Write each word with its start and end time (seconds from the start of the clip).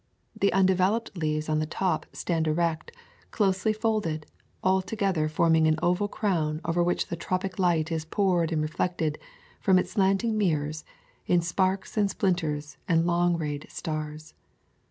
The 0.35 0.51
undeveloped 0.51 1.15
leaves 1.15 1.47
on 1.47 1.59
the 1.59 1.67
top 1.67 2.07
stand 2.11 2.47
erect, 2.47 2.91
closely 3.29 3.71
folded, 3.71 4.25
all 4.63 4.81
together 4.81 5.29
forming 5.29 5.67
an 5.67 5.77
oval 5.83 6.07
crown 6.07 6.59
over 6.65 6.81
which 6.81 7.05
the 7.09 7.15
tropic 7.15 7.59
light 7.59 7.91
is 7.91 8.03
poured 8.03 8.51
and 8.51 8.63
reflected 8.63 9.19
from 9.59 9.77
its 9.77 9.91
slanting 9.91 10.39
mirrors 10.39 10.83
in 11.27 11.39
sparks 11.41 11.97
and 11.97 12.09
splinters 12.09 12.77
and 12.87 13.05
long 13.05 13.37
rayed 13.37 13.67
stars. 13.69 14.33